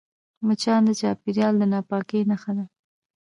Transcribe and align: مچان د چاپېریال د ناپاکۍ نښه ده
مچان 0.45 0.81
د 0.87 0.89
چاپېریال 0.99 1.53
د 1.57 1.63
ناپاکۍ 1.71 2.21
نښه 2.29 2.51
ده 2.57 2.65